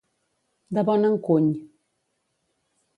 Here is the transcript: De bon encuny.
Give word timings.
De 0.77 0.85
bon 0.89 1.07
encuny. 1.11 1.47